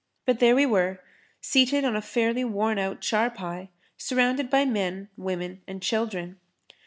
But 0.25 0.39
there 0.39 0.55
we 0.55 0.65
were, 0.65 0.99
seated 1.41 1.85
on 1.85 1.95
a 1.95 2.01
fairly 2.01 2.43
worn 2.43 2.79
out 2.79 3.01
charpai, 3.01 3.69
surrounded 3.97 4.49
by 4.49 4.65
men, 4.65 5.09
women 5.15 5.61
and 5.67 5.79
children. 5.79 6.39